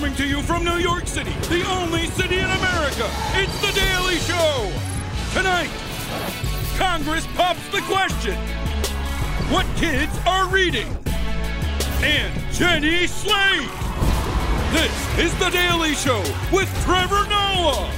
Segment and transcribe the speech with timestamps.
[0.00, 4.16] Coming to you from New York City, the only city in America, it's The Daily
[4.20, 4.72] Show.
[5.34, 5.68] Tonight,
[6.78, 8.34] Congress pops the question
[9.52, 10.88] What kids are reading?
[12.02, 13.68] And Jenny Slate.
[14.72, 16.20] This is The Daily Show
[16.50, 17.92] with Trevor Noah.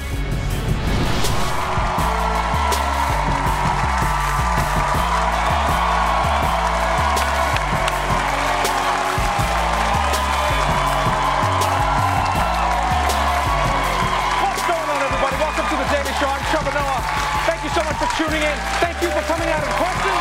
[16.53, 17.01] Trevor Noah.
[17.49, 18.57] Thank you so much for tuning in.
[18.77, 20.13] Thank you for coming out in person.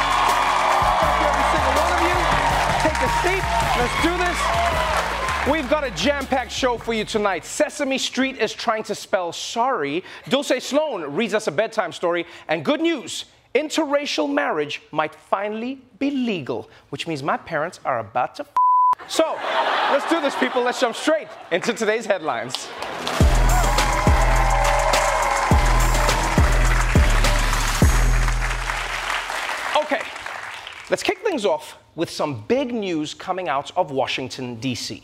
[0.97, 2.16] Thank you, every single one of you.
[2.81, 3.44] Take a seat.
[3.76, 5.53] Let's do this.
[5.53, 7.44] We've got a jam-packed show for you tonight.
[7.44, 10.04] Sesame Street is trying to spell sorry.
[10.31, 12.25] Dulce Sloan reads us a bedtime story.
[12.49, 18.37] And good news, interracial marriage might finally be legal, which means my parents are about
[18.37, 18.47] to
[19.06, 19.37] So,
[19.91, 20.62] let's do this, people.
[20.62, 22.69] Let's jump straight into today's headlines.
[30.93, 35.03] Let's kick things off with some big news coming out of Washington, D.C.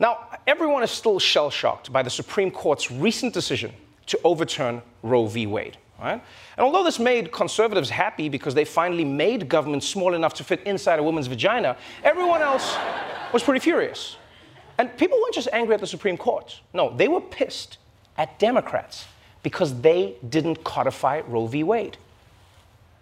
[0.00, 3.74] Now, everyone is still shell shocked by the Supreme Court's recent decision
[4.06, 5.46] to overturn Roe v.
[5.46, 5.76] Wade.
[6.00, 6.22] Right?
[6.56, 10.62] And although this made conservatives happy because they finally made government small enough to fit
[10.62, 12.74] inside a woman's vagina, everyone else
[13.30, 14.16] was pretty furious.
[14.78, 16.58] And people weren't just angry at the Supreme Court.
[16.72, 17.76] No, they were pissed
[18.16, 19.06] at Democrats
[19.42, 21.64] because they didn't codify Roe v.
[21.64, 21.98] Wade.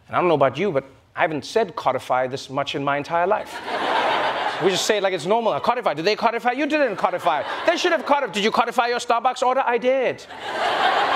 [0.08, 0.84] And I don't know about you, but
[1.16, 3.58] I haven't said codify this much in my entire life.
[4.62, 5.58] we just say it like it's normal.
[5.60, 5.94] Codify.
[5.94, 6.52] Did they codify?
[6.52, 7.42] You didn't codify.
[7.64, 8.34] They should have codified.
[8.34, 9.62] Did you codify your Starbucks order?
[9.64, 10.24] I did.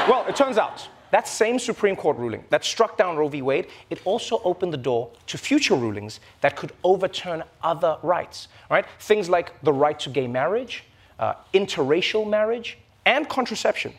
[0.08, 3.42] well, it turns out that same Supreme Court ruling that struck down Roe v.
[3.42, 8.48] Wade, it also opened the door to future rulings that could overturn other rights.
[8.70, 8.86] Right?
[9.00, 10.84] Things like the right to gay marriage,
[11.18, 13.92] uh, interracial marriage, and contraception,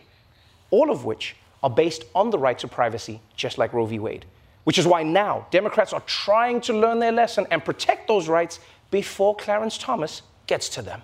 [0.71, 3.99] all of which are based on the right to privacy, just like Roe v.
[3.99, 4.25] Wade.
[4.63, 8.59] Which is why now Democrats are trying to learn their lesson and protect those rights
[8.91, 11.01] before Clarence Thomas gets to them.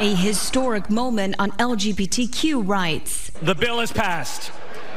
[0.00, 3.30] A historic moment on LGBTQ rights.
[3.42, 4.52] The bill is passed.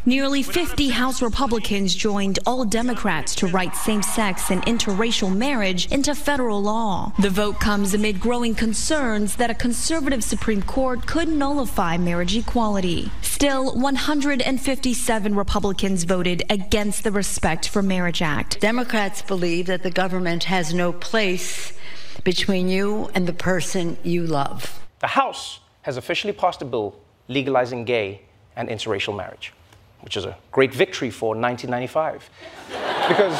[0.08, 6.16] Nearly 50 House Republicans joined all Democrats to write same sex and interracial marriage into
[6.16, 7.12] federal law.
[7.20, 13.12] The vote comes amid growing concerns that a conservative Supreme Court could nullify marriage equality.
[13.22, 18.62] Still, 157 Republicans voted against the Respect for Marriage Act.
[18.62, 21.74] Democrats believe that the government has no place
[22.24, 24.80] between you and the person you love.
[25.00, 26.96] The House has officially passed a bill
[27.28, 28.22] legalizing gay
[28.56, 29.52] and interracial marriage,
[30.08, 32.30] which is a great victory for 1995.
[33.10, 33.38] because,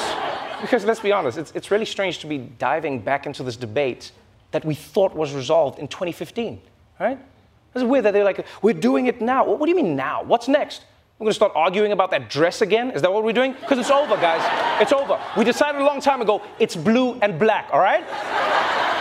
[0.60, 4.12] because let's be honest, it's, it's really strange to be diving back into this debate
[4.52, 6.62] that we thought was resolved in 2015,
[7.00, 7.18] right?
[7.74, 9.46] It's weird that they're like, we're doing it now.
[9.46, 10.24] What do you mean now?
[10.24, 10.84] What's next?
[11.20, 12.92] We're to start arguing about that dress again?
[12.92, 13.54] Is that what we're doing?
[13.54, 14.42] Because it's over, guys.
[14.82, 15.18] It's over.
[15.38, 18.04] We decided a long time ago it's blue and black, all right?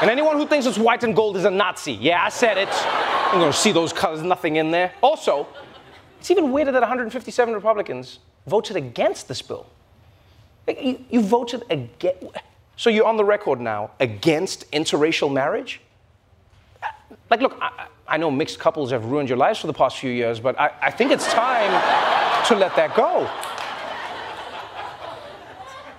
[0.02, 1.94] And anyone who thinks it's white and gold is a Nazi.
[1.94, 2.68] Yeah, I said it.
[2.70, 4.92] I'm to see those colors, nothing in there.
[5.02, 5.48] Also,
[6.26, 8.18] it's even weirder that 157 Republicans
[8.48, 9.64] voted against this bill.
[10.66, 12.24] You, you voted against.
[12.74, 15.80] So you're on the record now against interracial marriage?
[17.30, 20.10] Like, look, I, I know mixed couples have ruined your lives for the past few
[20.10, 21.70] years, but I, I think it's time
[22.46, 23.30] to let that go.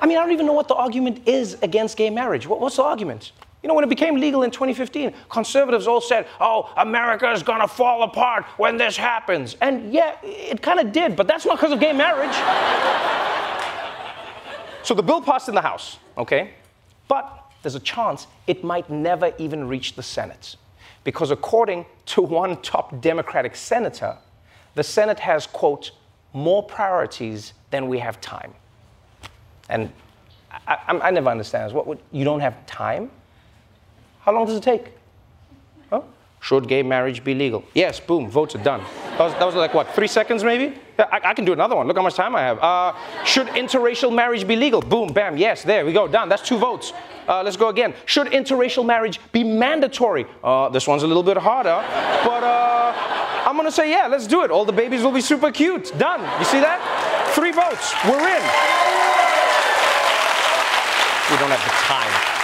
[0.02, 2.46] I mean, I don't even know what the argument is against gay marriage.
[2.46, 3.32] What, what's the argument?
[3.68, 7.68] You know, when it became legal in 2015, conservatives all said, oh, America is gonna
[7.68, 9.58] fall apart when this happens.
[9.60, 12.34] And yeah, it kind of did, but that's not because of gay marriage.
[14.84, 16.52] so the bill passed in the House, okay?
[17.10, 20.56] But there's a chance it might never even reach the Senate.
[21.04, 24.18] Because according to one top Democratic senator,
[24.76, 25.92] the Senate has, quote,
[26.32, 28.54] more priorities than we have time.
[29.68, 29.92] And
[30.50, 31.74] I, I, I never understand this.
[31.74, 33.12] What, what, you don't have time?
[34.28, 34.92] How long does it take?
[35.90, 36.02] Huh?
[36.42, 37.64] Should gay marriage be legal?
[37.74, 38.82] Yes, boom, votes are done.
[39.12, 40.78] That was, that was like what, three seconds maybe?
[41.00, 41.88] Yeah, I, I, can do another one.
[41.88, 42.60] Look how much time I have.
[42.60, 44.82] Uh, should interracial marriage be legal?
[44.82, 46.28] Boom, bam, yes, there we go, done.
[46.28, 46.92] That's two votes.
[47.26, 47.94] Uh, let's go again.
[48.06, 50.26] Should interracial marriage be mandatory?
[50.44, 51.82] Uh, this one's a little bit harder,
[52.26, 52.94] but uh,
[53.48, 54.52] I'm gonna say yeah, let's do it.
[54.52, 55.98] All the babies will be super cute.
[55.98, 56.20] Done.
[56.38, 56.84] You see that?
[57.34, 57.94] Three votes.
[58.04, 58.44] We're in.
[61.32, 62.37] We don't have the time.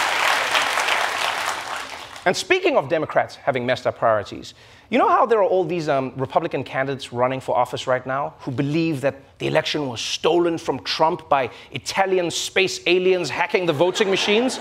[2.26, 4.54] And speaking of Democrats having messed up priorities,
[4.88, 8.34] you know how there are all these um, Republican candidates running for office right now
[8.40, 13.72] who believe that the election was stolen from Trump by Italian space aliens hacking the
[13.72, 14.58] voting machines?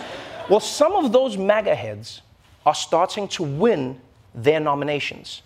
[0.50, 2.22] Well, some of those MAGA heads
[2.66, 4.00] are starting to win
[4.36, 5.42] their nominations.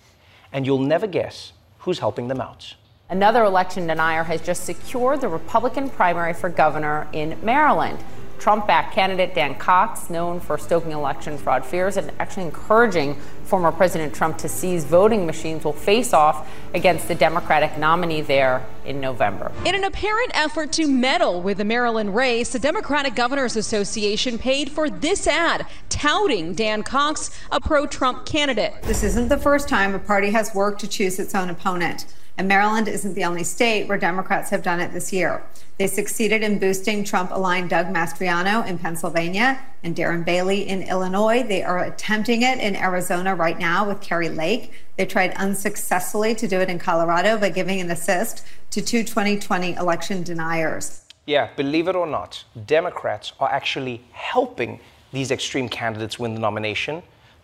[0.52, 2.76] And you'll never guess who's helping them out.
[3.10, 8.00] Another election denier has just secured the Republican primary for governor in Maryland.
[8.40, 13.72] Trump backed candidate Dan Cox, known for stoking election fraud fears and actually encouraging former
[13.72, 19.00] President Trump to seize voting machines, will face off against the Democratic nominee there in
[19.00, 19.52] November.
[19.66, 24.70] In an apparent effort to meddle with the Maryland race, the Democratic Governors Association paid
[24.70, 28.74] for this ad touting Dan Cox, a pro Trump candidate.
[28.84, 32.06] This isn't the first time a party has worked to choose its own opponent.
[32.38, 35.42] And Maryland isn't the only state where Democrats have done it this year.
[35.80, 41.44] They succeeded in boosting Trump aligned Doug Mastriano in Pennsylvania and Darren Bailey in Illinois.
[41.44, 44.72] They are attempting it in Arizona right now with Kari Lake.
[44.98, 49.74] They tried unsuccessfully to do it in Colorado by giving an assist to two 2020
[49.74, 51.06] election deniers.
[51.26, 54.80] Yeah, believe it or not, Democrats are actually helping
[55.12, 57.02] these extreme candidates win the nomination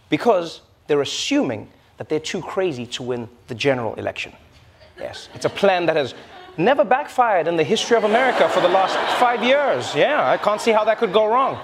[0.09, 4.33] because they're assuming that they're too crazy to win the general election.
[4.99, 6.13] Yes, it's a plan that has
[6.57, 9.95] never backfired in the history of America for the last five years.
[9.95, 11.59] Yeah, I can't see how that could go wrong.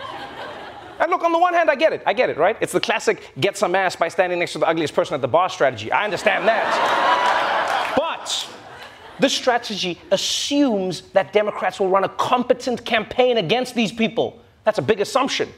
[0.99, 2.03] And look, on the one hand, I get it.
[2.05, 2.57] I get it, right?
[2.59, 5.27] It's the classic get some ass by standing next to the ugliest person at the
[5.27, 5.91] bar strategy.
[5.91, 7.93] I understand that.
[7.95, 8.49] but
[9.19, 14.41] this strategy assumes that Democrats will run a competent campaign against these people.
[14.65, 15.49] That's a big assumption.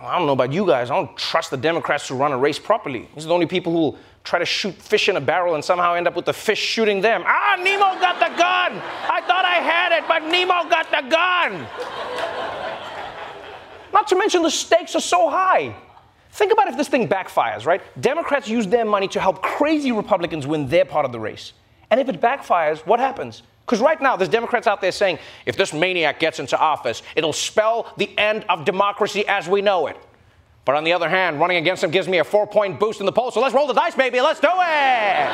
[0.00, 0.90] I don't know about you guys.
[0.90, 3.08] I don't trust the Democrats to run a race properly.
[3.14, 5.64] These are the only people who will try to shoot fish in a barrel and
[5.64, 7.22] somehow end up with the fish shooting them.
[7.26, 8.80] Ah, Nemo got the gun.
[9.10, 11.66] I thought I had it, but Nemo got the gun.
[13.92, 15.74] Not to mention the stakes are so high.
[16.32, 17.82] Think about if this thing backfires, right?
[18.00, 21.52] Democrats use their money to help crazy Republicans win their part of the race.
[21.90, 23.42] And if it backfires, what happens?
[23.66, 27.34] Because right now, there's Democrats out there saying if this maniac gets into office, it'll
[27.34, 29.96] spell the end of democracy as we know it.
[30.64, 33.06] But on the other hand, running against him gives me a four point boost in
[33.06, 33.34] the polls.
[33.34, 34.20] So let's roll the dice, baby.
[34.20, 35.32] Let's do it.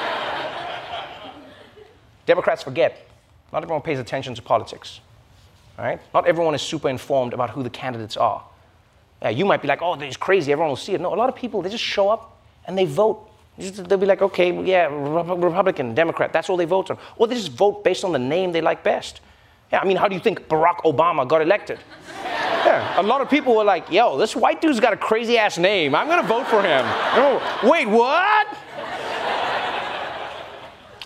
[2.26, 3.08] Democrats forget
[3.52, 5.00] not everyone pays attention to politics.
[5.78, 6.00] Right?
[6.12, 8.44] Not everyone is super informed about who the candidates are.
[9.23, 10.52] Yeah, you might be like, oh, this is crazy.
[10.52, 11.00] Everyone will see it.
[11.00, 13.30] No, a lot of people, they just show up and they vote.
[13.56, 16.99] They'll be like, okay, yeah, Republican, Democrat, that's all they vote on.
[17.16, 19.20] Or they just vote based on the name they like best.
[19.73, 21.78] Yeah, I mean, how do you think Barack Obama got elected?
[22.97, 25.94] A lot of people were like, yo, this white dude's got a crazy ass name.
[25.94, 26.85] I'm gonna vote for him.
[27.14, 28.47] Oh, wait, what?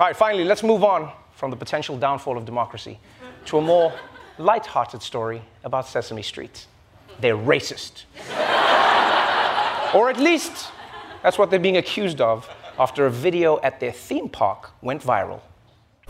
[0.00, 2.98] All right, finally, let's move on from the potential downfall of democracy
[3.46, 3.92] to a more
[4.38, 6.66] light-hearted story about Sesame Street.
[7.20, 8.04] They're racist.
[9.94, 10.70] or at least
[11.22, 12.48] that's what they're being accused of
[12.78, 15.40] after a video at their theme park went viral.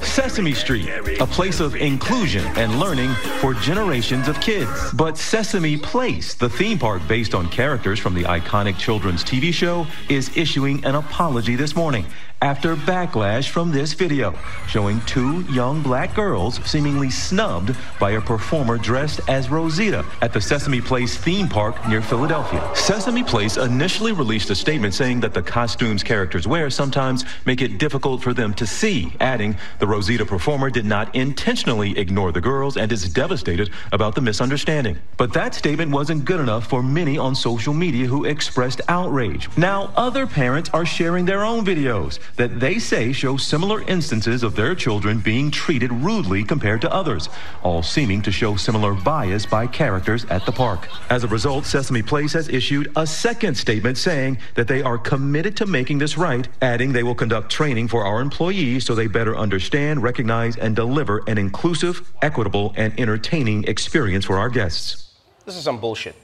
[0.05, 0.89] Sesame Street,
[1.21, 4.93] a place of inclusion and learning for generations of kids.
[4.93, 9.87] But Sesame Place, the theme park based on characters from the iconic children's TV show,
[10.09, 12.07] is issuing an apology this morning
[12.43, 14.35] after backlash from this video
[14.67, 20.41] showing two young black girls seemingly snubbed by a performer dressed as Rosita at the
[20.41, 22.69] Sesame Place theme park near Philadelphia.
[22.75, 27.79] Sesame Place initially released a statement saying that the costumes characters wear sometimes make it
[27.79, 32.77] difficult for them to see, adding, the Rosita performer did not intentionally ignore the girls
[32.77, 34.99] and is devastated about the misunderstanding.
[35.17, 39.49] But that statement wasn't good enough for many on social media who expressed outrage.
[39.57, 44.57] Now, other parents are sharing their own videos that they say show similar instances of
[44.57, 47.29] their children being treated rudely compared to others,
[47.63, 50.89] all seeming to show similar bias by characters at the park.
[51.11, 55.57] As a result, Sesame Place has issued a second statement saying that they are committed
[55.57, 59.37] to making this right, adding they will conduct training for our employees so they better
[59.37, 65.15] understand, recognize, and deliver an inclusive, equitable, and entertaining experience for our guests.
[65.45, 66.15] This is some bullshit.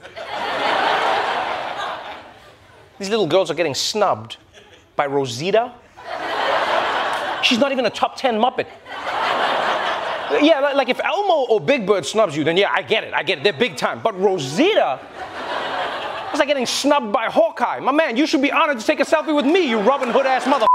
[2.97, 4.37] These little girls are getting snubbed
[4.95, 5.73] by Rosita.
[7.43, 8.67] She's not even a top 10 Muppet.
[10.41, 13.13] Yeah, like if Elmo or Big Bird snubs you, then yeah, I get it.
[13.13, 13.43] I get it.
[13.43, 13.99] They're big time.
[14.01, 14.99] But Rosita,
[16.29, 17.79] it's like getting snubbed by Hawkeye.
[17.79, 20.27] My man, you should be honored to take a selfie with me, you Robin Hood
[20.27, 20.67] ass mother.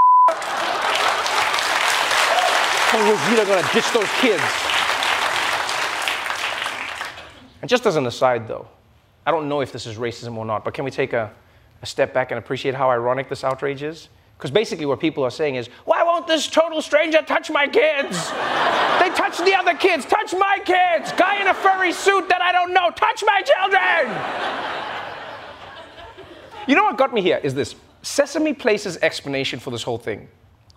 [3.03, 4.43] Rosita gonna ditch those kids.
[7.61, 8.69] And just as an aside, though,
[9.27, 11.33] I don't know if this is racism or not, but can we take a,
[11.83, 14.09] a step back and appreciate how ironic this outrage is?
[14.37, 18.31] Because basically, what people are saying is, why won't this total stranger touch my kids?
[19.01, 21.13] they touch the other kids, touch my kids.
[21.13, 24.11] Guy in a furry suit that I don't know, touch my children.
[26.69, 30.29] you know what got me here is this Sesame Place's explanation for this whole thing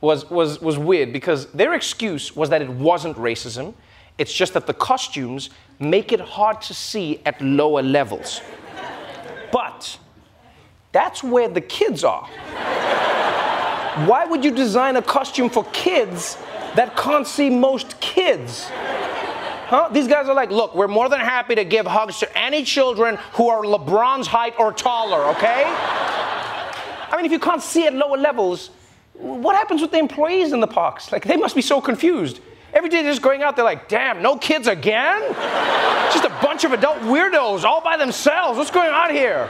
[0.02, 3.74] was, was, was weird because their excuse was that it wasn't racism,
[4.18, 5.50] it's just that the costumes
[5.80, 8.42] make it hard to see at lower levels.
[9.52, 9.98] But
[10.92, 12.28] that's where the kids are.
[14.06, 16.38] Why would you design a costume for kids
[16.75, 18.68] that can't see most kids?
[18.70, 19.89] Huh?
[19.92, 23.18] These guys are like, look, we're more than happy to give hugs to any children
[23.34, 25.63] who are LeBron's height or taller, okay?
[25.66, 28.70] I mean, if you can't see at lower levels,
[29.13, 31.12] what happens with the employees in the parks?
[31.12, 32.39] Like, they must be so confused.
[32.74, 35.22] Every day they're just going out, they're like, damn, no kids again?
[36.12, 38.58] just a bunch of adult weirdos all by themselves.
[38.58, 39.50] What's going on here?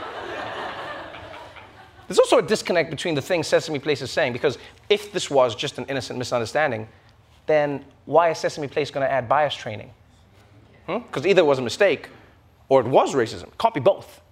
[2.08, 5.54] There's also a disconnect between the things Sesame Place is saying, because if this was
[5.54, 6.88] just an innocent misunderstanding,
[7.46, 9.90] then why is Sesame Place going to add bias training?
[10.86, 11.28] Because hmm?
[11.28, 12.08] either it was a mistake
[12.70, 13.44] or it was racism.
[13.44, 14.22] It can't be both.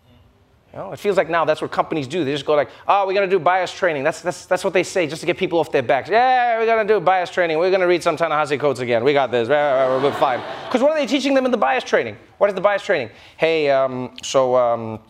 [0.73, 2.25] You know, it feels like now that's what companies do.
[2.25, 4.04] They just go like, oh, we're going to do bias training.
[4.04, 6.09] That's, that's, that's what they say just to get people off their backs.
[6.09, 7.59] Yeah, we're going to do bias training.
[7.59, 9.04] We're going to read some Ta-Nehisi again.
[9.04, 9.49] We got this.
[9.49, 10.42] We're fine.
[10.66, 12.16] Because what are they teaching them in the bias training?
[12.38, 13.11] What is the bias training?
[13.37, 15.00] Hey, um, so, um,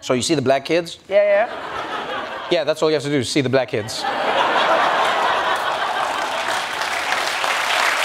[0.00, 0.98] so you see the black kids?
[1.08, 2.11] Yeah, yeah.
[2.52, 4.02] Yeah, that's all you have to do, see the black kids.
[4.02, 4.10] all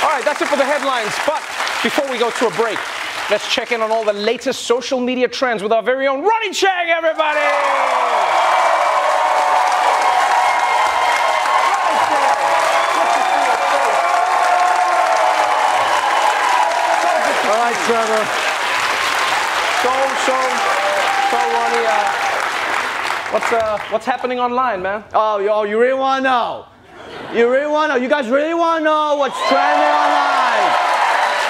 [0.08, 1.14] right, that's it for the headlines.
[1.28, 1.42] But
[1.84, 2.80] before we go to a break,
[3.30, 6.54] let's check in on all the latest social media trends with our very own Ronnie
[6.54, 7.42] Chang, everybody!
[17.50, 18.47] All right, Trevor.
[23.30, 25.04] What's uh, what's happening online, man?
[25.14, 26.66] Oh, yo, you really want to know?
[27.34, 28.02] You really want to know?
[28.02, 30.88] You guys really want to know what's trending online?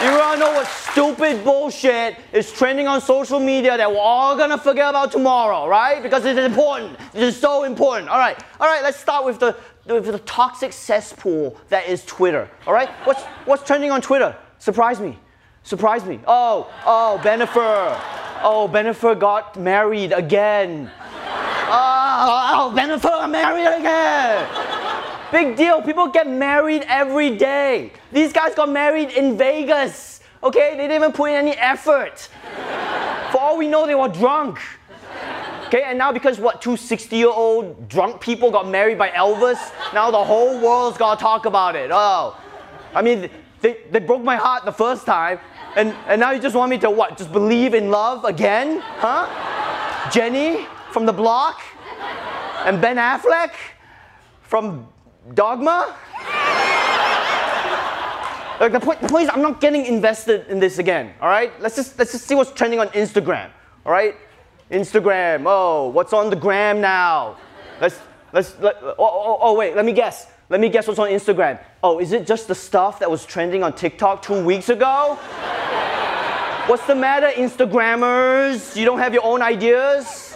[0.03, 4.35] You want to know what stupid bullshit is trending on social media that we're all
[4.35, 6.01] gonna forget about tomorrow, right?
[6.01, 6.97] Because it is important.
[7.13, 8.09] It is so important.
[8.09, 8.81] All right, all right.
[8.81, 9.55] Let's start with the
[9.85, 12.49] with the toxic cesspool that is Twitter.
[12.65, 14.35] All right, what's what's trending on Twitter?
[14.57, 15.19] Surprise me,
[15.61, 16.21] surprise me.
[16.25, 18.01] Oh, oh, Bennifer.
[18.41, 20.89] Oh, Bennifer got married again.
[22.29, 24.45] Oh, oh Bennifer married again.
[25.31, 25.81] Big deal.
[25.81, 27.93] People get married every day.
[28.11, 30.19] These guys got married in Vegas.
[30.43, 32.27] Okay, they didn't even put in any effort.
[33.31, 34.59] For all we know, they were drunk.
[35.67, 39.71] Okay, and now because what, two 60 year old drunk people got married by Elvis,
[39.93, 41.91] now the whole world's gotta talk about it.
[41.93, 42.37] Oh,
[42.93, 43.29] I mean,
[43.61, 45.39] they, they broke my heart the first time,
[45.77, 48.81] and, and now you just want me to what, just believe in love again?
[48.81, 50.09] Huh?
[50.11, 51.61] Jenny, from the block
[51.99, 53.51] and Ben Affleck
[54.41, 54.87] from
[55.33, 55.95] Dogma.
[58.59, 61.13] Like the point, the point is, I'm not getting invested in this again.
[61.21, 63.51] All right, let's just let's just see what's trending on Instagram.
[63.85, 64.15] All right,
[64.71, 65.43] Instagram.
[65.45, 67.37] Oh, what's on the gram now?
[67.79, 67.99] Let's
[68.33, 68.59] let's.
[68.59, 70.27] Let, oh, oh, oh, oh wait, let me guess.
[70.49, 71.59] Let me guess what's on Instagram.
[71.83, 75.19] Oh, is it just the stuff that was trending on TikTok two weeks ago?
[76.67, 78.75] What's the matter, Instagrammers?
[78.75, 80.26] You don't have your own ideas?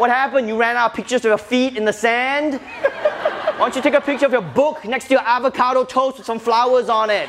[0.00, 0.48] What happened?
[0.48, 2.54] You ran out of pictures of your feet in the sand?
[2.54, 6.24] Why don't you take a picture of your book next to your avocado toast with
[6.24, 7.28] some flowers on it?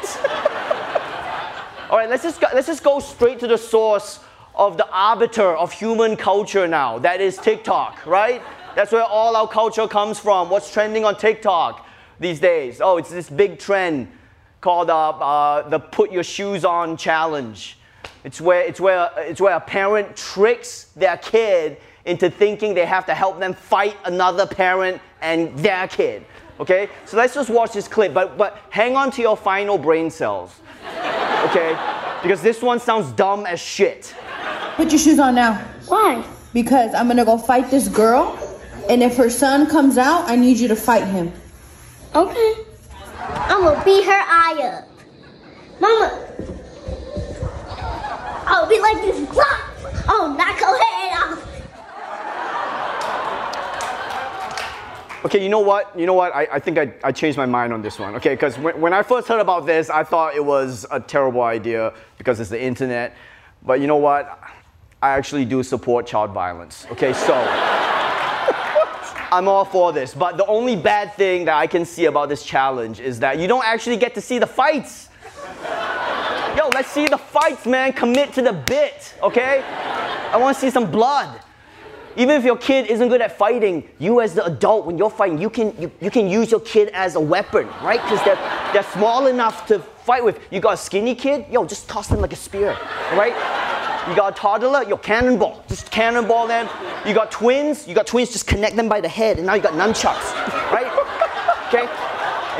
[1.89, 4.21] All right, let's just go, let's just go straight to the source
[4.55, 6.97] of the arbiter of human culture now.
[6.97, 8.41] That is TikTok, right?
[8.73, 10.49] That's where all our culture comes from.
[10.49, 11.85] What's trending on TikTok
[12.21, 12.79] these days?
[12.79, 14.07] Oh, it's this big trend
[14.61, 17.77] called uh, uh, the Put Your Shoes On Challenge.
[18.23, 23.05] It's where, it's, where, it's where a parent tricks their kid into thinking they have
[23.05, 26.25] to help them fight another parent and their kid.
[26.59, 26.89] Okay?
[27.05, 30.61] So let's just watch this clip, but, but hang on to your final brain cells.
[31.45, 31.77] Okay?
[32.21, 34.13] Because this one sounds dumb as shit.
[34.75, 35.55] Put your shoes on now.
[35.87, 36.23] Why?
[36.53, 38.37] Because I'm gonna go fight this girl,
[38.89, 41.31] and if her son comes out, I need you to fight him.
[42.13, 42.53] Okay.
[43.19, 44.87] I'm gonna beat her eye up.
[45.79, 46.27] Mama.
[48.45, 49.27] I'll be like this.
[50.07, 51.50] Oh, knock her head off.
[55.23, 55.97] Okay, you know what?
[55.97, 56.33] You know what?
[56.33, 58.15] I, I think I, I changed my mind on this one.
[58.15, 61.43] Okay, because when, when I first heard about this, I thought it was a terrible
[61.43, 63.15] idea because it's the internet.
[63.63, 64.39] But you know what?
[65.03, 66.87] I actually do support child violence.
[66.91, 67.33] Okay, so
[69.31, 70.15] I'm all for this.
[70.15, 73.47] But the only bad thing that I can see about this challenge is that you
[73.47, 75.09] don't actually get to see the fights.
[76.57, 77.93] Yo, let's see the fights, man.
[77.93, 79.63] Commit to the bit, okay?
[80.31, 81.39] I want to see some blood.
[82.17, 85.39] Even if your kid isn't good at fighting, you as the adult, when you're fighting,
[85.39, 88.01] you can, you, you can use your kid as a weapon, right?
[88.03, 90.39] Because they're, they're small enough to fight with.
[90.51, 92.77] You got a skinny kid, yo, just toss them like a spear,
[93.13, 93.33] right?
[94.09, 96.67] You got a toddler, yo, cannonball, just cannonball them.
[97.05, 99.61] You got twins, you got twins, just connect them by the head, and now you
[99.61, 100.33] got nunchucks,
[100.71, 100.87] right?
[101.73, 101.87] Okay?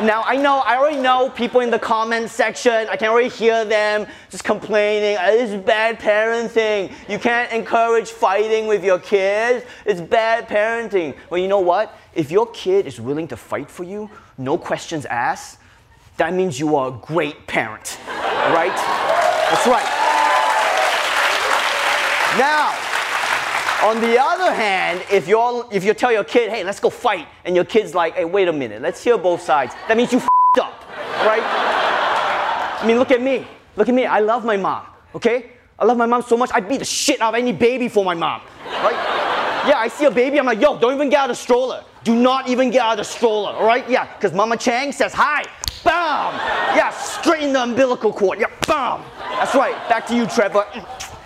[0.04, 2.88] Now I know, I already know people in the comment section.
[2.90, 5.16] I can already hear them just complaining.
[5.20, 6.92] "Oh, This is bad parenting.
[7.08, 9.64] You can't encourage fighting with your kids.
[9.86, 11.16] It's bad parenting.
[11.30, 11.96] Well, you know what?
[12.16, 15.60] If your kid is willing to fight for you, no questions asked,
[16.18, 17.98] that means you are a great parent.
[18.08, 18.76] Right?
[19.50, 19.86] That's right.
[22.40, 22.74] Now,
[23.84, 27.28] on the other hand, if you're if you tell your kid, hey, let's go fight,
[27.46, 30.20] and your kid's like, hey, wait a minute, let's hear both sides, that means you
[30.20, 30.30] fed
[30.62, 30.84] up,
[31.26, 31.42] right?
[32.82, 33.48] I mean, look at me.
[33.76, 34.06] Look at me.
[34.06, 34.86] I love my mom,
[35.16, 35.52] okay?
[35.80, 38.06] I love my mom so much, I'd beat the shit out of any baby for
[38.06, 38.94] my mom, right?
[39.68, 41.84] Yeah, I see a baby, I'm like, yo, don't even get out of the stroller.
[42.04, 43.88] Do not even get out of the stroller, all right?
[43.90, 45.44] Yeah, because Mama Chang says hi.
[45.84, 46.34] Bam!
[46.76, 48.40] Yeah, straight in the umbilical cord.
[48.40, 49.04] Yeah, bam!
[49.18, 49.74] That's right.
[49.90, 50.66] Back to you, Trevor.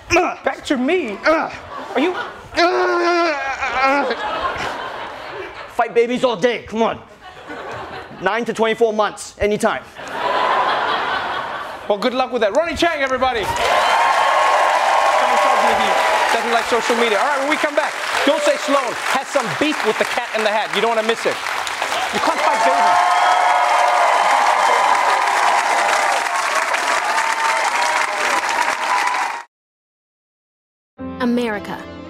[0.10, 1.18] Back to me.
[1.26, 1.52] Uh.
[1.94, 2.14] Are you?
[5.76, 6.64] Fight babies all day.
[6.64, 7.02] Come on.
[8.22, 9.84] Nine to 24 months, anytime.
[11.90, 12.56] Well, good luck with that.
[12.56, 13.44] Ronnie Chang, everybody.
[15.20, 15.90] Someone tells me he
[16.34, 17.20] doesn't like social media.
[17.20, 17.94] All right, when we come back,
[18.26, 20.74] Dulce Sloan has some beef with the cat in the hat.
[20.74, 21.36] You don't want to miss it.
[22.16, 23.12] You can't fight babies.
[31.22, 31.95] America.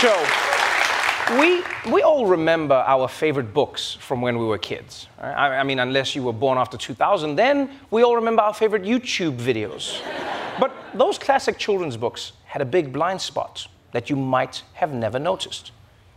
[0.00, 0.24] Show.
[1.40, 5.08] We, we all remember our favorite books from when we were kids.
[5.18, 8.84] I, I mean, unless you were born after 2000, then we all remember our favorite
[8.84, 10.00] YouTube videos.
[10.60, 15.18] But those classic children's books had a big blind spot that you might have never
[15.18, 15.72] noticed.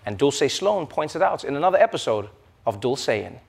[0.06, 2.30] And Dulce Sloan points it out in another episode
[2.67, 3.39] of Dulcean.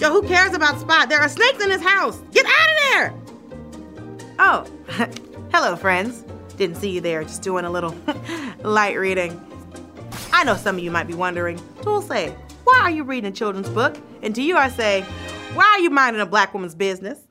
[0.00, 1.10] Yo, who cares about Spot?
[1.10, 2.22] There are snakes in his house.
[2.32, 3.23] Get out of there!
[4.46, 4.66] Oh,
[5.52, 6.22] hello, friends.
[6.58, 7.96] Didn't see you there, just doing a little
[8.62, 9.40] light reading.
[10.34, 12.30] I know some of you might be wondering, Dulce,
[12.64, 13.96] why are you reading a children's book?
[14.22, 15.00] And to you, I say,
[15.54, 17.26] why are you minding a black woman's business?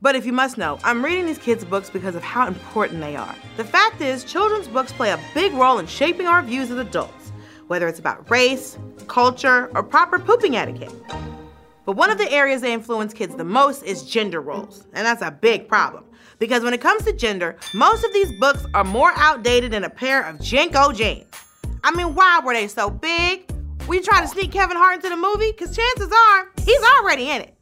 [0.00, 3.16] But if you must know, I'm reading these kids' books because of how important they
[3.16, 3.34] are.
[3.56, 7.32] The fact is, children's books play a big role in shaping our views as adults,
[7.66, 8.78] whether it's about race,
[9.08, 10.94] culture, or proper pooping etiquette.
[11.84, 15.22] But one of the areas they influence kids the most is gender roles, and that's
[15.22, 16.04] a big problem.
[16.38, 19.90] Because when it comes to gender, most of these books are more outdated than a
[19.90, 21.26] pair of JNCO jeans.
[21.82, 23.50] I mean, why were they so big?
[23.88, 25.52] You trying to sneak Kevin Hart into the movie?
[25.52, 27.54] Because chances are, he's already in it.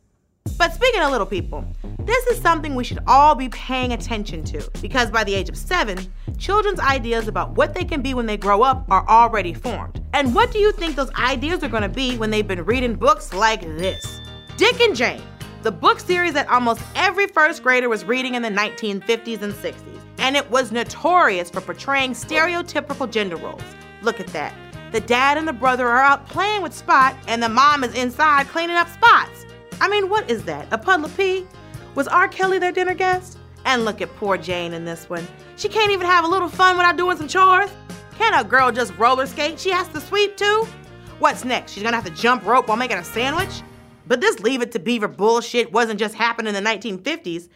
[0.57, 1.65] But speaking of little people,
[2.01, 5.57] this is something we should all be paying attention to because by the age of
[5.57, 5.99] seven,
[6.39, 10.03] children's ideas about what they can be when they grow up are already formed.
[10.13, 12.95] And what do you think those ideas are going to be when they've been reading
[12.95, 14.21] books like this?
[14.57, 15.23] Dick and Jane,
[15.65, 20.01] the book series that almost every first grader was reading in the 1950s and 60s.
[20.19, 23.63] And it was notorious for portraying stereotypical gender roles.
[24.03, 24.53] Look at that.
[24.93, 28.47] The dad and the brother are out playing with Spot, and the mom is inside
[28.49, 29.47] cleaning up spots.
[29.81, 30.71] I mean, what is that?
[30.71, 31.47] A puddle of pee?
[31.95, 32.29] Was R.
[32.29, 33.39] Kelly their dinner guest?
[33.65, 35.27] And look at poor Jane in this one.
[35.57, 37.71] She can't even have a little fun without doing some chores.
[38.19, 39.59] Can a girl just roller skate?
[39.59, 40.69] She has to sweep too?
[41.21, 41.73] What's next?
[41.73, 43.63] She's gonna have to jump rope while making a sandwich?
[44.07, 47.49] But this leave it to beaver bullshit wasn't just happening in the 1950s.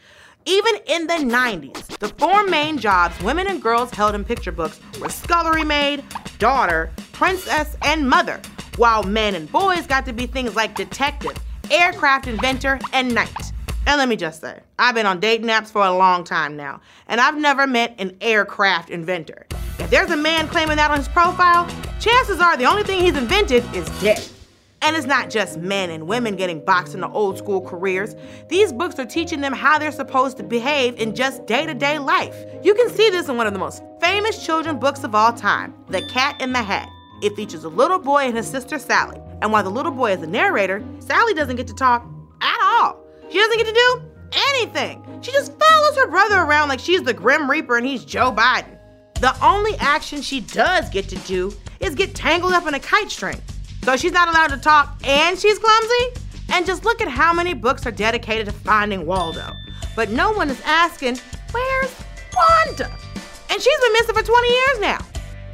[0.46, 4.80] Even in the 90s, the four main jobs women and girls held in picture books
[5.00, 6.02] were scullery maid,
[6.38, 8.40] daughter, princess, and mother,
[8.76, 11.36] while men and boys got to be things like detective,
[11.70, 13.52] aircraft inventor, and knight.
[13.86, 16.80] And let me just say, I've been on dating apps for a long time now,
[17.08, 19.46] and I've never met an aircraft inventor.
[19.78, 21.66] If there's a man claiming that on his profile,
[22.00, 24.37] chances are the only thing he's invented is death.
[24.80, 28.14] And it's not just men and women getting boxed into old school careers.
[28.48, 31.98] These books are teaching them how they're supposed to behave in just day to day
[31.98, 32.36] life.
[32.62, 35.74] You can see this in one of the most famous children books of all time,
[35.88, 36.88] The Cat in the Hat.
[37.22, 39.20] It features a little boy and his sister Sally.
[39.42, 42.06] And while the little boy is the narrator, Sally doesn't get to talk
[42.40, 43.02] at all.
[43.30, 44.02] She doesn't get to do
[44.50, 45.04] anything.
[45.22, 48.78] She just follows her brother around like she's the Grim Reaper and he's Joe Biden.
[49.14, 53.10] The only action she does get to do is get tangled up in a kite
[53.10, 53.40] string.
[53.88, 56.20] So she's not allowed to talk and she's clumsy?
[56.50, 59.50] And just look at how many books are dedicated to finding Waldo.
[59.96, 61.16] But no one is asking,
[61.52, 61.94] where's
[62.36, 62.94] Wanda?
[63.48, 64.98] And she's been missing for 20 years now.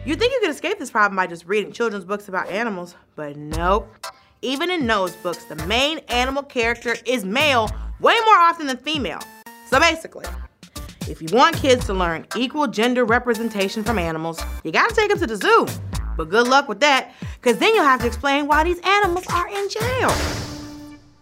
[0.05, 3.37] You'd think you could escape this problem by just reading children's books about animals, but
[3.37, 3.89] nope.
[4.43, 7.71] Even in those books, the main animal character is male
[8.01, 9.21] way more often than female.
[9.69, 10.27] So basically,
[11.07, 15.21] if you want kids to learn equal gender representation from animals, you gotta take them
[15.21, 15.69] to the zoo.
[16.17, 19.49] But good luck with that, because then you'll have to explain why these animals are
[19.49, 20.11] in jail.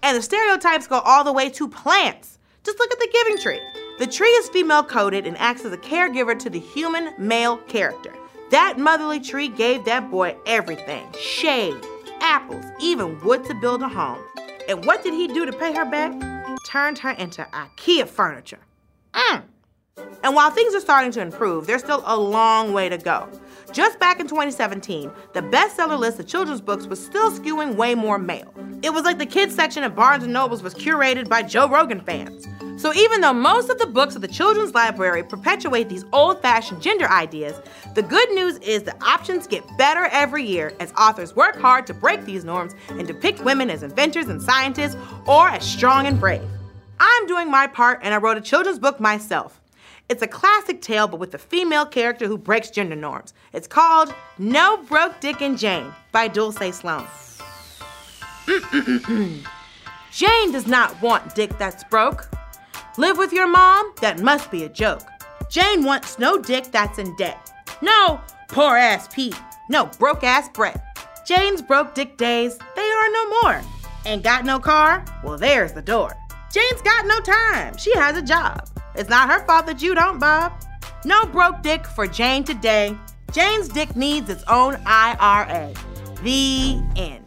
[0.02, 2.38] And the stereotypes go all the way to plants.
[2.64, 3.60] Just look at the giving tree.
[3.98, 8.12] The tree is female coded and acts as a caregiver to the human male character.
[8.50, 11.76] That motherly tree gave that boy everything shade,
[12.20, 14.22] apples, even wood to build a home.
[14.68, 16.12] And what did he do to pay her back?
[16.66, 18.60] Turned her into IKEA furniture.
[19.12, 19.42] Mm.
[20.22, 23.28] And while things are starting to improve, there's still a long way to go.
[23.72, 28.18] Just back in 2017, the bestseller list of children's books was still skewing way more
[28.18, 28.52] male.
[28.82, 32.02] It was like the kids section of Barnes & Nobles was curated by Joe Rogan
[32.02, 32.46] fans.
[32.76, 37.08] So even though most of the books of the children's library perpetuate these old-fashioned gender
[37.08, 37.62] ideas,
[37.94, 41.94] the good news is the options get better every year as authors work hard to
[41.94, 46.46] break these norms and depict women as inventors and scientists or as strong and brave.
[47.00, 49.61] I'm doing my part and I wrote a children's book myself.
[50.12, 53.32] It's a classic tale, but with a female character who breaks gender norms.
[53.54, 57.06] It's called No Broke Dick and Jane by Dulce Sloan.
[60.12, 62.28] Jane does not want dick that's broke.
[62.98, 63.94] Live with your mom?
[64.02, 65.00] That must be a joke.
[65.50, 67.50] Jane wants no dick that's in debt.
[67.80, 69.40] No poor ass Pete.
[69.70, 70.78] No broke ass Brett.
[71.26, 73.62] Jane's broke dick days, they are no more.
[74.04, 75.06] Ain't got no car?
[75.24, 76.14] Well, there's the door.
[76.52, 77.78] Jane's got no time.
[77.78, 78.68] She has a job.
[78.94, 80.52] It's not her fault that you don't, Bob.
[81.04, 82.96] No broke dick for Jane today.
[83.32, 85.72] Jane's dick needs its own IRA.
[86.22, 87.18] The end.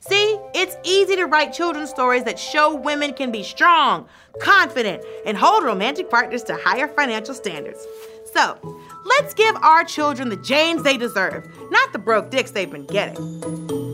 [0.00, 4.08] See, it's easy to write children's stories that show women can be strong,
[4.40, 7.86] confident, and hold romantic partners to higher financial standards.
[8.32, 8.58] So,
[9.04, 13.87] let's give our children the Janes they deserve, not the broke dicks they've been getting.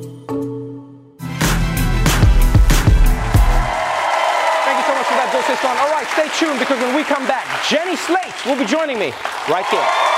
[5.67, 9.13] All right, stay tuned because when we come back, Jenny Slate will be joining me
[9.49, 10.15] right here.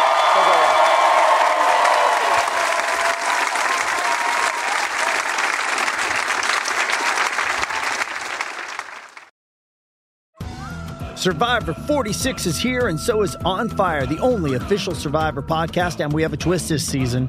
[11.16, 15.98] Survivor 46 is here, and so is On Fire, the only official Survivor podcast.
[15.98, 17.28] And we have a twist this season.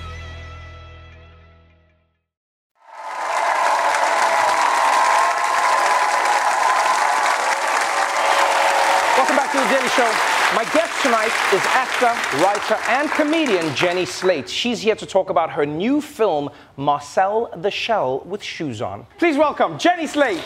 [11.01, 14.47] Tonight is actor, writer, and comedian Jenny Slate.
[14.47, 19.07] She's here to talk about her new film, Marcel the Shell with Shoes On.
[19.17, 20.43] Please welcome Jenny Slate.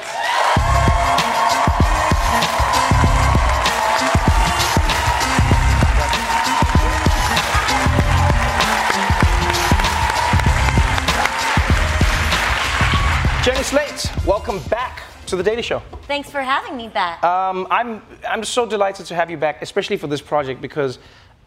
[13.44, 15.82] Jenny Slate, welcome back to The Daily Show.
[16.08, 17.24] Thanks for having me back.
[17.24, 21.00] Um, I'm I'm so delighted to have you back, especially for this project because,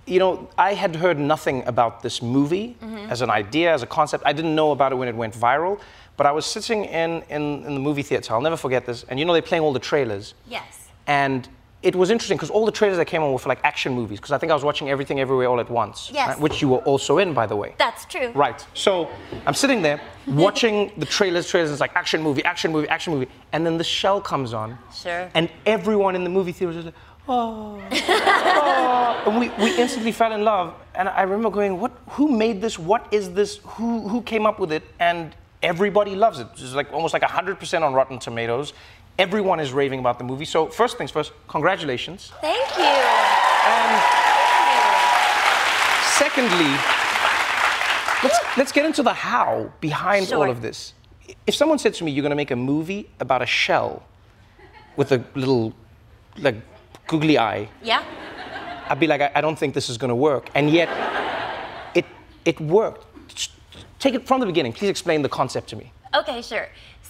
[0.06, 3.10] you know, I had heard nothing about this movie Mhm.
[3.10, 4.24] as an idea, as a concept.
[4.26, 5.78] I didn't know about it when it went viral,
[6.16, 8.34] but I was sitting in in, in the movie theater.
[8.34, 9.04] I'll never forget this.
[9.08, 10.88] And you know, they're playing all the trailers, yes.
[11.06, 11.48] and
[11.82, 14.18] it was interesting because all the trailers that came on were for like action movies.
[14.18, 16.38] Because I think I was watching Everything Everywhere All at Once, Yes.
[16.40, 17.74] which you were also in, by the way.
[17.78, 18.30] That's true.
[18.34, 18.66] Right.
[18.74, 19.08] So
[19.46, 23.28] I'm sitting there watching the trailers, trailers, it's like action movie, action movie, action movie.
[23.52, 24.76] And then the shell comes on.
[24.92, 25.30] Sure.
[25.34, 26.94] And everyone in the movie theater was just like,
[27.28, 27.80] oh.
[27.92, 29.22] oh.
[29.26, 30.74] And we, we instantly fell in love.
[30.96, 32.76] And I remember going, what, who made this?
[32.76, 33.60] What is this?
[33.62, 34.82] Who, who came up with it?
[34.98, 36.48] And everybody loves it.
[36.54, 38.72] It's like almost like 100% on Rotten Tomatoes.
[39.18, 40.44] Everyone is raving about the movie.
[40.44, 42.32] So first things first, congratulations.
[42.40, 42.84] Thank you.
[42.84, 44.02] And
[46.18, 46.70] secondly,
[48.22, 50.94] let's, let's get into the how behind all of this.
[51.48, 54.04] If someone said to me, you're going to make a movie about a shell
[54.96, 55.74] with a little,
[56.38, 56.56] like,
[57.06, 58.04] googly eye, Yeah.
[58.90, 60.48] I'd be like, I, I don't think this is going to work.
[60.54, 60.88] And yet,
[61.94, 62.06] it,
[62.46, 63.04] it worked.
[63.98, 64.72] Take it from the beginning.
[64.72, 65.92] Please explain the concept to me.
[66.14, 66.68] Okay, sure.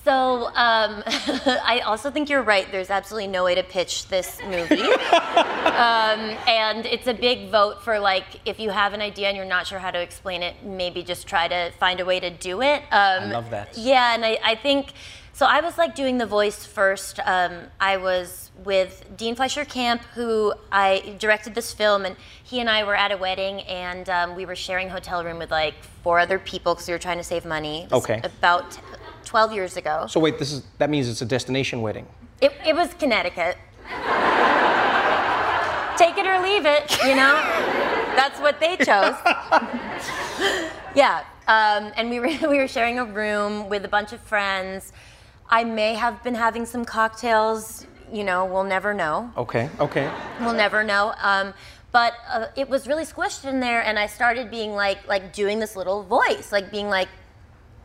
[0.09, 2.67] So um, I also think you're right.
[2.73, 7.99] There's absolutely no way to pitch this movie, um, and it's a big vote for
[7.99, 11.03] like if you have an idea and you're not sure how to explain it, maybe
[11.03, 12.85] just try to find a way to do it.
[12.85, 13.77] Um, I love that.
[13.77, 14.95] Yeah, and I, I think
[15.35, 15.45] so.
[15.45, 17.21] I was like doing the voice first.
[17.27, 22.71] Um, I was with Dean Fleischer Camp, who I directed this film, and he and
[22.71, 26.19] I were at a wedding, and um, we were sharing hotel room with like four
[26.19, 27.87] other people because we were trying to save money.
[27.93, 28.23] Okay.
[28.25, 28.79] About
[29.29, 30.07] 12 years ago.
[30.09, 32.07] So wait, this is that means it's a destination wedding.
[32.41, 33.59] It, it was Connecticut.
[35.99, 37.35] Take it or leave it, you know?
[38.17, 39.17] That's what they chose.
[40.95, 41.25] yeah.
[41.47, 44.93] Um, and we were, we were sharing a room with a bunch of friends.
[45.51, 49.31] I may have been having some cocktails, you know, we'll never know.
[49.37, 50.11] Okay, okay.
[50.41, 51.15] We'll never know.
[51.23, 51.53] Um,
[51.93, 55.59] but uh, it was really squished in there, and I started being like, like doing
[55.59, 57.09] this little voice, like being like,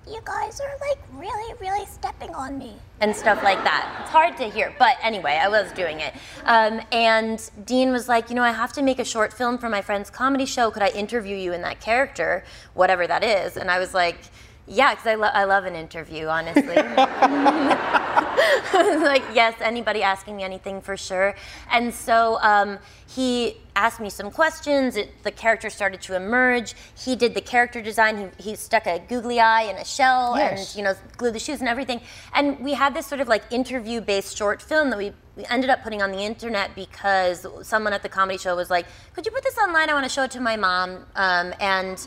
[0.07, 3.99] "You guys are like really, really stepping on me," and stuff like that.
[4.01, 6.13] It's hard to hear, but anyway, I was doing it.
[6.45, 9.69] Um, and Dean was like, "You know, I have to make a short film for
[9.69, 10.71] my friend's comedy show.
[10.71, 14.17] Could I interview you in that character, whatever that is?" And I was like.
[14.65, 16.63] Yeah, because I, lo- I love an interview, honestly.
[18.73, 21.35] like, yes, anybody asking me anything for sure.
[21.71, 24.95] And so um, he asked me some questions.
[24.97, 26.73] It, the character started to emerge.
[26.97, 28.31] He did the character design.
[28.37, 30.69] He, he stuck a googly eye in a shell Yes.
[30.73, 32.01] and, you know, glued the shoes and everything.
[32.33, 35.69] And we had this sort of like interview based short film that we, we ended
[35.69, 39.31] up putting on the internet because someone at the comedy show was like, could you
[39.31, 39.89] put this online?
[39.89, 41.05] I want to show it to my mom.
[41.15, 42.05] Um, and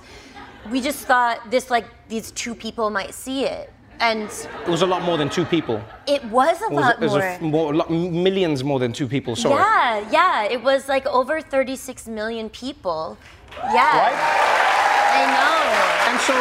[0.70, 3.72] we just thought this, like, these two people might see it.
[4.00, 4.28] And
[4.66, 5.82] It was a lot more than two people.
[6.06, 7.22] it was a It was, lot it was more.
[7.22, 9.34] a more lot, millions more than two people.
[9.36, 9.54] Sorry.
[9.54, 10.42] Yeah, yeah.
[10.44, 13.16] It was like over 36 million people.
[13.72, 14.10] Yeah.
[15.18, 16.10] I know.
[16.10, 16.34] And so,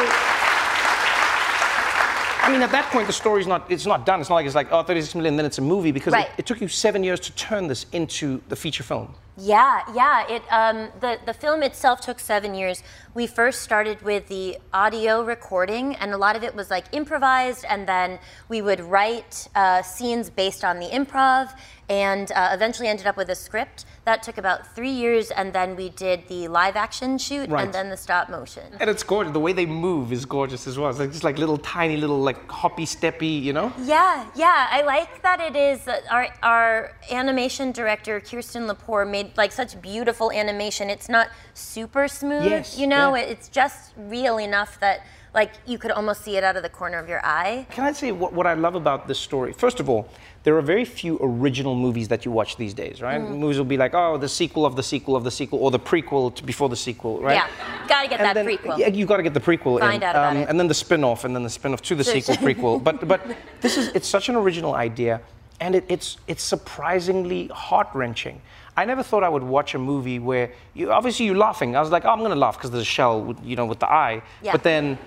[2.46, 4.20] I mean, at that point, the story's not, it's not done.
[4.20, 6.28] It's not like it's like, oh, 36 million, then it's a movie, because Right.
[6.28, 9.16] it, it took you seven years to turn this into the feature film.
[9.38, 10.28] Yeah, yeah.
[10.30, 12.84] It um, the the film itself took seven years.
[13.14, 17.66] We first started with the audio recording, and a lot of it was like improvised,
[17.70, 21.52] and then we would write uh, scenes based on the improv,
[21.90, 23.86] and uh, eventually ended up with a script.
[24.06, 27.64] That took about three years, and then we did the live action shoot, Right.
[27.66, 28.64] and then the stop motion.
[28.80, 29.34] And it's gorgeous.
[29.34, 30.90] The way they move is gorgeous as well.
[30.92, 33.74] It's like just like little tiny little like hoppy steppy, you know?
[33.82, 34.68] Yeah, yeah.
[34.72, 39.80] I like that it is uh, our our animation director Kirsten Lepore made like such
[39.82, 40.90] beautiful animation.
[40.90, 43.16] It's not super smooth, Yes, you know.
[43.16, 43.24] yeah.
[43.24, 45.02] It's just real enough that
[45.34, 47.68] like you could almost see it out of the corner of your eye.
[47.70, 49.52] Can I say what, what I love about this story?
[49.52, 50.08] First of all,
[50.44, 53.20] there are very few original movies that you watch these days, right?
[53.20, 53.38] Mhm.
[53.40, 55.80] Movies will be like, oh, the sequel of the sequel of the sequel, or the
[55.80, 57.34] prequel to before the sequel, right?
[57.36, 57.48] Yeah,
[57.90, 58.78] gotta get And that then- prequel.
[58.78, 60.48] Yeah, you got to get the prequel Find in, um, out about it.
[60.50, 62.82] and then the spin-off, and then the spin-off to the So- sequel prequel.
[62.84, 63.22] But but
[63.62, 65.20] this is it's such an original idea,
[65.60, 68.42] and it, it's it's surprisingly heart-wrenching.
[68.78, 71.76] I never thought I would watch a movie where you obviously you're laughing.
[71.76, 73.80] I was like, oh, I'm gonna laugh because there's a shell, with, you know, with
[73.80, 74.22] the eye.
[74.42, 74.52] Yeah.
[74.52, 74.98] But then,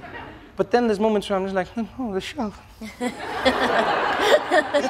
[0.57, 2.55] but then there's moments where I'm just like, oh, the shell.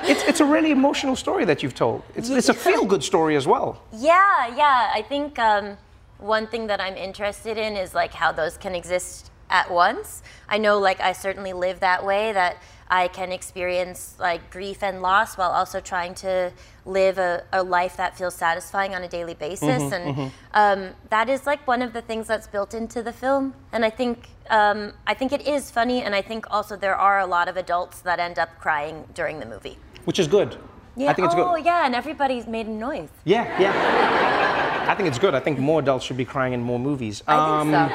[0.04, 2.02] it's, it's a really emotional story that you've told.
[2.14, 3.82] It's, it's a feel-good story as well.
[3.92, 4.90] Yeah, yeah.
[4.94, 5.76] I think um,
[6.18, 10.22] one thing that I'm interested in is like how those can exist at once.
[10.48, 12.32] I know, like, I certainly live that way.
[12.32, 16.52] That I can experience like grief and loss while also trying to
[16.87, 19.82] live a, a life that feels satisfying on a daily basis.
[19.82, 20.30] Mhm, and mhm.
[20.54, 23.54] um, that is like one of the things that's built into the film.
[23.72, 27.20] And I think um, I think it is funny, and I think also there are
[27.20, 29.76] a lot of adults that end up crying during the movie.
[30.06, 30.56] Which is good.
[30.96, 31.11] Yeah.
[31.11, 31.64] I think it's oh, good.
[31.64, 33.11] yeah, and everybody's made a noise.
[33.24, 34.87] Yeah, yeah.
[34.88, 35.34] I think it's good.
[35.34, 37.22] I think more adults should be crying in more movies.
[37.28, 37.88] Um, I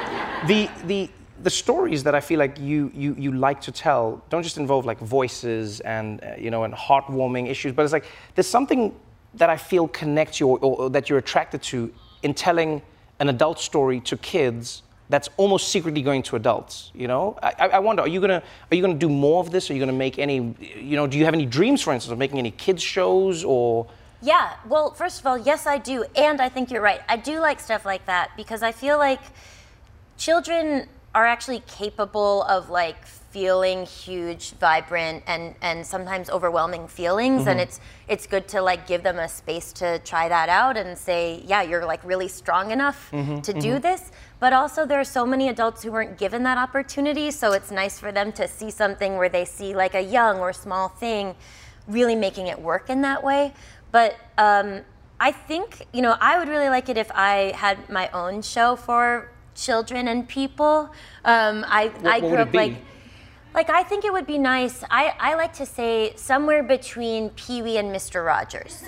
[0.45, 1.09] think The the
[1.43, 4.85] the stories that I feel like you you you like to tell don't just involve
[4.85, 8.95] like voices and uh, you know and heartwarming issues, but it's like there's something
[9.35, 12.81] that I feel connects you or, or that you're attracted to in telling
[13.19, 16.91] an adult story to kids that's almost secretly going to adults.
[16.95, 19.69] You know, I, I wonder, are you gonna are you gonna do more of this?
[19.69, 20.55] Are you gonna make any?
[20.59, 23.87] You know, do you have any dreams, for instance, of making any kids shows or?
[24.21, 26.05] Yeah, well, first of all, yes, I do.
[26.15, 27.01] And I think you're right.
[27.09, 29.19] I do like stuff like that because I feel like
[30.17, 37.47] children are actually capable of like feeling huge, vibrant, and, and sometimes overwhelming feelings.
[37.47, 37.63] And Mhm.
[37.63, 41.41] it's it's good to like give them a space to try that out and say,
[41.45, 43.81] yeah, you're like really strong enough Mhm, to do mhm.
[43.81, 44.11] this.
[44.39, 47.31] But also there are so many adults who weren't given that opportunity.
[47.31, 50.53] So it's nice for them to see something where they see like a young or
[50.53, 51.35] small thing
[51.87, 53.53] really making it work in that way.
[53.91, 54.81] But um,
[55.19, 58.75] I think, you know, I would really like it if I had my own show
[58.75, 60.89] for children and people.
[61.25, 62.75] Um, I, What- I grew up like,
[63.53, 64.83] like I think it would be nice.
[64.89, 68.25] I, I like to say somewhere between Pee Wee and Mr.
[68.25, 68.83] Rogers,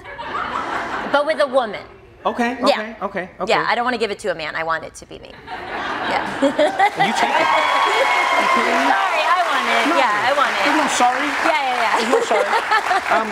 [1.12, 1.86] but with a woman.
[2.26, 2.96] Okay, okay, Yeah.
[3.04, 3.54] okay, okay.
[3.54, 4.56] Yeah, I don't want to give it to a man.
[4.56, 5.30] I want it to be me.
[5.46, 6.26] Yeah.
[6.42, 7.46] You take it.
[8.96, 9.90] Sorry, I want it.
[9.90, 9.98] No.
[9.98, 10.64] yeah, I want it.
[10.66, 11.28] There's no sorry.
[11.46, 12.00] Yeah, yeah, yeah.
[12.00, 12.50] There's no sorry.
[13.16, 13.30] Um,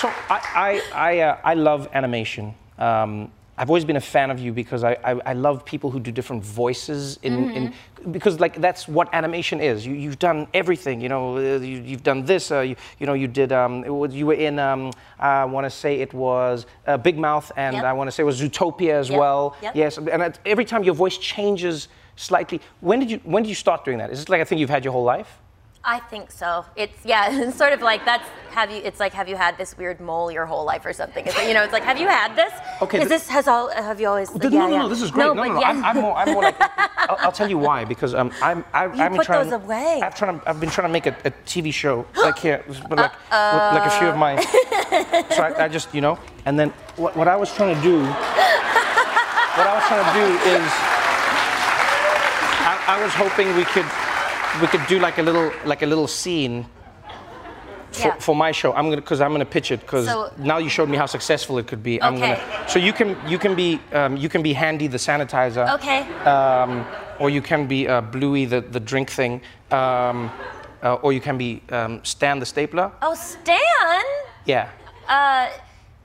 [0.00, 2.54] so I, I, I, uh, I love animation.
[2.78, 5.98] Um, I've always been a fan of you because I, I, I love people who
[5.98, 7.74] do different voices in, in
[8.12, 9.84] because like that's what animation is.
[9.84, 11.00] You, you've done everything.
[11.00, 12.50] You know, uh, you, you've done this.
[12.52, 13.52] Uh, you, you know, you did.
[13.52, 14.58] Um, it was, you were in.
[14.58, 17.84] Um, I want to say it was uh, Big Mouth, and Yep.
[17.84, 19.56] I want to say it was Zootopia as Yep, well.
[19.60, 19.74] yep.
[19.74, 22.60] Yes, and every time your voice changes slightly.
[22.80, 24.10] When did you when did you start doing that?
[24.10, 25.38] Is it like a thing you've had your whole life?
[25.84, 26.64] I think so.
[26.76, 28.78] It's yeah, it's sort of like that's have you.
[28.78, 31.24] It's like have you had this weird mole your whole life or something?
[31.26, 32.52] It's, you know, it's like have you had this?
[32.82, 33.70] Okay, Is th- this has all?
[33.70, 34.34] Have you always?
[34.34, 34.78] No, yeah, no, yeah.
[34.78, 35.24] no, this is great.
[35.24, 35.60] No, no, no.
[35.60, 35.68] yeah.
[35.68, 36.56] I'm, I'm more, I'm more like.
[37.08, 37.84] I'll, I'll tell you why.
[37.84, 39.44] Because um, I'm, I, You I've been put trying.
[39.48, 40.00] those away.
[40.02, 40.40] I've trying.
[40.40, 43.78] To, I've been trying to make a, a TV show like here, but like, with,
[43.78, 44.38] like a few of my.
[45.30, 48.00] so I, I just, you know, and then what, what I was trying to do.
[48.00, 50.72] What I was trying to do is.
[52.68, 53.86] I, I was hoping we could,
[54.60, 56.66] we could do like a little, like a little scene.
[57.92, 58.14] For, Yeah.
[58.20, 60.90] for my show, I'm gonna because I'm gonna pitch it because So- now you showed
[60.90, 62.00] me how successful it could be.
[62.02, 62.34] I'm Okay.
[62.34, 62.68] gonna.
[62.68, 65.66] So you can you can be um, you can be handy the sanitizer.
[65.76, 66.00] Okay.
[66.24, 66.84] Um,
[67.18, 69.40] or you can be uh, Bluey the the drink thing.
[69.70, 70.30] Um,
[70.84, 72.90] uh, or you can be um, Stan the stapler.
[73.00, 74.04] Oh, Stan.
[74.44, 74.68] Yeah.
[75.08, 75.48] Uh,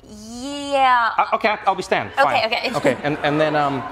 [0.08, 1.12] yeah.
[1.18, 2.10] Uh, okay, I'll be Stan.
[2.18, 2.72] Okay, okay.
[2.76, 3.84] Okay, and and then um,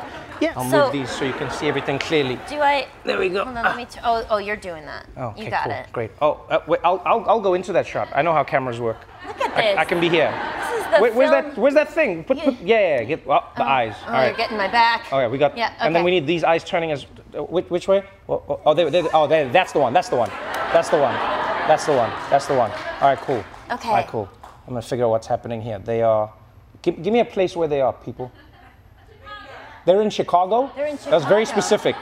[0.41, 2.37] yeah, I'll So- move these so you can see everything clearly.
[2.49, 2.87] Do I?
[3.05, 3.45] There we go.
[3.45, 3.85] Hold on, let me.
[3.85, 5.05] T- oh, oh, you're doing that.
[5.15, 5.93] Oh, okay, you got cool, it.
[5.93, 6.11] great.
[6.21, 8.09] Oh, uh, wait, I'll, I'll I'll go into that shot.
[8.13, 8.97] I know how cameras work.
[9.27, 9.77] Look at I, this.
[9.77, 10.31] I can be here.
[10.31, 11.49] This is the Where, where's film.
[11.49, 11.57] that?
[11.57, 12.23] Where's that thing?
[12.23, 13.95] Put, put, yeah, yeah, yeah, get well, the eyes.
[14.01, 14.27] Oh, All right.
[14.27, 15.05] you're getting my back.
[15.11, 15.55] Oh yeah, we got.
[15.57, 15.73] Yeah.
[15.79, 17.05] And then we need these eyes turning as
[17.37, 18.03] uh, which, which way?
[18.27, 19.93] Oh, oh, oh, they, they, oh they, that's the one.
[19.93, 20.29] That's the one.
[20.73, 21.13] That's the one.
[21.67, 22.09] That's the one.
[22.29, 22.71] That's the one.
[22.71, 23.43] All right, cool.
[23.71, 23.87] Okay.
[23.89, 24.27] All right, cool.
[24.67, 25.79] I'm gonna figure out what's happening here.
[25.79, 26.33] They are.
[26.81, 28.31] Give, give me a place where they are, people.
[29.85, 30.71] They're in Chicago.
[30.75, 31.95] They're in That's very specific.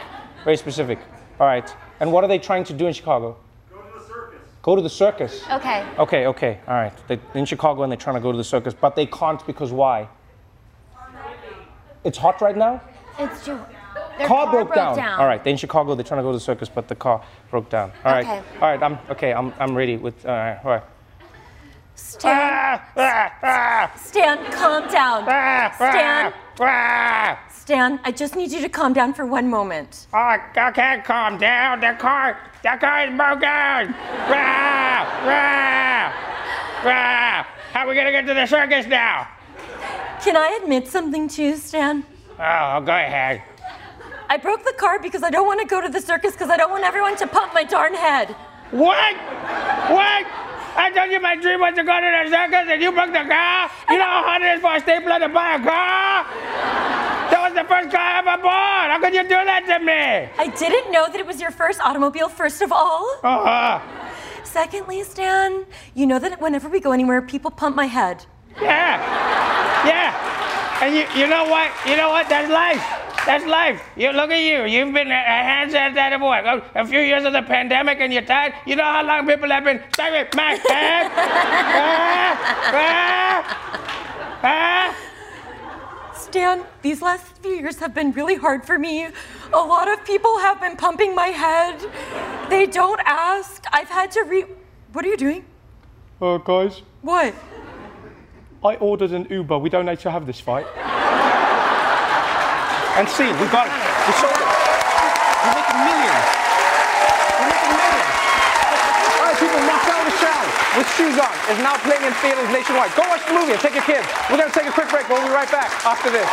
[0.43, 0.99] Very specific.
[1.39, 1.73] All right.
[1.99, 3.37] And what are they trying to do in Chicago?
[3.71, 4.39] Go to the circus.
[4.61, 5.43] Go to the circus.
[5.51, 5.85] Okay.
[5.97, 6.93] Okay, okay, all right.
[7.07, 9.71] They, in Chicago and they're trying to go to the circus, but they can't because
[9.71, 10.07] why?
[12.03, 12.81] It's hot right now?
[13.17, 13.59] It's too.
[14.17, 14.97] Their car, broke, down.
[14.97, 15.19] down.
[15.19, 17.23] All right, they're in Chicago, they're trying to go to the circus, but the car
[17.49, 17.91] broke down.
[18.03, 18.41] All right, Okay.
[18.61, 19.33] all right, I'm okay.
[19.33, 20.25] I'm, I'm ready with.
[20.25, 20.83] All right, all right.
[21.99, 22.81] Stan.
[23.97, 25.23] Stan, calm down.
[25.75, 26.33] Stan,
[27.51, 30.07] Stan, I just need you to calm down for one moment.
[30.13, 31.81] Oh, I can't calm down.
[31.81, 33.93] The car, the car is broken.
[37.71, 39.27] How are we gonna get to the circus now?
[40.23, 42.03] Can I admit something to you, Stan?
[42.39, 43.43] Oh, go ahead.
[44.29, 46.57] I broke the car because I don't want to go to the circus because I
[46.57, 48.29] don't want everyone to pump my darn head.
[48.71, 49.15] What?
[49.89, 50.48] What?
[50.79, 53.27] I told you my dream was to go to the circus and you broke the
[53.27, 53.69] car?
[53.89, 56.23] You know how hard it is for a stapler to buy a car?
[57.29, 58.87] That was the first car I ever bought.
[58.89, 60.31] How could you do that to me?
[60.39, 63.05] I didn't know that it was your first automobile, first of all.
[63.23, 63.81] Uh-huh.
[64.45, 68.25] Secondly, Stan, you know that whenever we go anywhere, people pump my head.
[68.61, 68.97] Yeah.
[69.85, 70.79] Yeah.
[70.81, 71.71] And you, you know what?
[71.85, 72.29] You know what?
[72.29, 72.98] That's life.
[73.29, 73.79] That's life.
[73.95, 74.65] You look at you.
[74.65, 76.41] You've been a hands at that boy.
[76.73, 78.55] A few years of the pandemic and you're tired.
[78.65, 81.11] You know how long people have been saying my head?
[81.13, 82.31] ah,
[82.73, 84.95] ah, ah.
[86.15, 89.05] Stan, these last few years have been really hard for me.
[89.53, 91.79] A lot of people have been pumping my head.
[92.49, 93.63] They don't ask.
[93.71, 94.45] I've had to re.
[94.91, 95.45] What are you doing?
[96.19, 97.35] Uh, guys, What?
[98.65, 99.59] I ordered an Uber.
[99.59, 100.65] We don't need to have this fight.
[102.99, 103.71] And see, we got it.
[103.71, 104.43] We sold it.
[104.43, 106.25] We're making millions.
[107.39, 108.11] We're making millions.
[109.15, 110.43] All right, people, Marcel Shell
[110.75, 112.91] with shoes on is now playing in theaters nationwide.
[112.99, 114.03] Go watch the movie and take your kids.
[114.27, 115.07] We're going to take a quick break.
[115.07, 116.27] We'll be right back after this.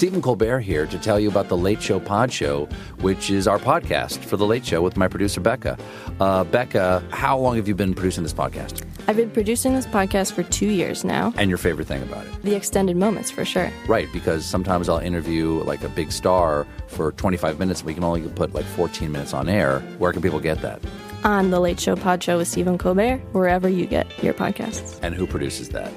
[0.00, 2.66] Stephen Colbert here to tell you about the Late Show Pod Show,
[3.02, 5.76] which is our podcast for the Late Show with my producer Becca.
[6.18, 8.82] Uh, Becca, how long have you been producing this podcast?
[9.08, 11.34] I've been producing this podcast for two years now.
[11.36, 12.42] And your favorite thing about it?
[12.42, 13.70] The extended moments, for sure.
[13.86, 18.02] Right, because sometimes I'll interview like a big star for 25 minutes and we can
[18.02, 19.80] only put like 14 minutes on air.
[19.98, 20.80] Where can people get that?
[21.24, 24.98] On the Late Show Pod Show with Stephen Colbert, wherever you get your podcasts.
[25.02, 25.92] And who produces that?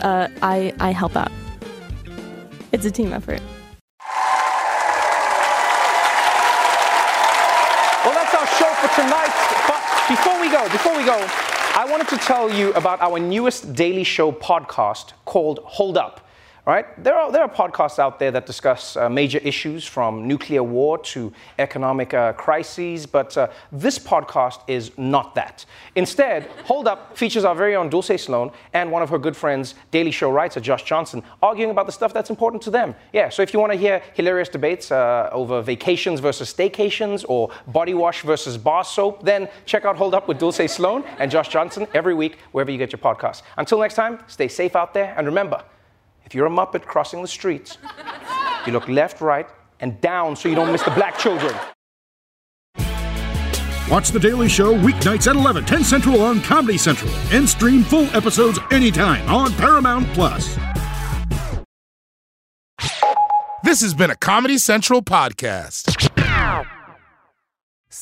[0.00, 1.30] Uh, I I help out.
[2.74, 3.40] It's a team effort.
[8.04, 9.30] Well, that's our show for tonight.
[9.68, 11.24] But before we go, before we go,
[11.76, 16.23] I wanted to tell you about our newest daily show podcast called Hold Up.
[16.66, 16.86] Right?
[17.04, 20.96] There are, there are podcasts out there that discuss uh, major issues from nuclear war
[20.96, 25.66] to economic uh, crises, but uh, this podcast is not that.
[25.94, 29.74] Instead, Hold Up features our very own Dulcé Sloan and one of her good friends,
[29.90, 32.94] Daily Show writer Josh Johnson, arguing about the stuff that's important to them.
[33.12, 37.50] Yeah, so if you want to hear hilarious debates uh, over vacations versus staycations or
[37.66, 41.48] body wash versus bar soap, then check out Hold Up with Dulcé Sloan and Josh
[41.48, 43.42] Johnson every week, wherever you get your podcasts.
[43.58, 45.62] Until next time, stay safe out there, and remember,
[46.24, 47.78] if you're a Muppet crossing the streets,
[48.66, 49.48] you look left, right,
[49.80, 51.54] and down so you don't miss the black children.
[53.90, 58.06] Watch The Daily Show weeknights at 11, 10 Central on Comedy Central, and stream full
[58.16, 60.56] episodes anytime on Paramount Plus.
[63.62, 66.73] This has been a Comedy Central podcast.